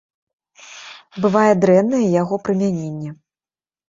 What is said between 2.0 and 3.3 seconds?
яго прымяненне.